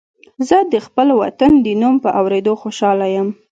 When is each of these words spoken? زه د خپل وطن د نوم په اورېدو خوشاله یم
زه 0.47 0.57
د 0.73 0.75
خپل 0.85 1.07
وطن 1.21 1.51
د 1.65 1.67
نوم 1.81 1.95
په 2.03 2.09
اورېدو 2.19 2.53
خوشاله 2.61 3.05
یم 3.15 3.27